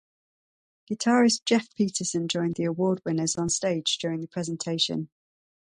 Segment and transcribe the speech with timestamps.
[0.89, 5.11] Guitarist Jeff Peterson joined the award winners on stage during the presentation.